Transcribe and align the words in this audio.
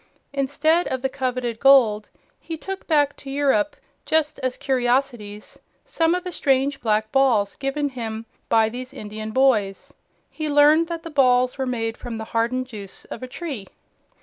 Instead 0.33 0.87
of 0.87 1.03
the 1.03 1.09
coveted 1.09 1.59
gold, 1.59 2.09
he 2.39 2.57
took 2.57 2.87
back 2.87 3.15
to 3.15 3.29
Europe, 3.29 3.75
just 4.03 4.39
as 4.39 4.57
curiosities, 4.57 5.59
some 5.85 6.15
of 6.15 6.23
the 6.23 6.31
strange 6.31 6.81
black 6.81 7.11
balls 7.11 7.55
given 7.57 7.89
him 7.89 8.25
by 8.49 8.67
these 8.67 8.95
Indian 8.95 9.29
boys. 9.29 9.93
He 10.31 10.49
learned 10.49 10.87
that 10.87 11.03
the 11.03 11.11
balls 11.11 11.59
were 11.59 11.67
made 11.67 11.97
from 11.97 12.17
the 12.17 12.25
hardened 12.33 12.65
juice 12.65 13.05
of 13.13 13.21
a 13.21 13.27
tree. 13.27 13.67